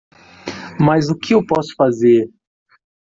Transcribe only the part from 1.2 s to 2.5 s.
eu posso fazer?